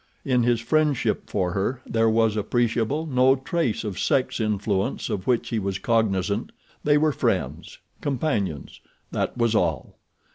[0.25, 5.49] In his friendship for her there was appreciable no trace of sex influence of which
[5.49, 6.51] he was cognizant.
[6.83, 9.99] They were friends—companions—that was all.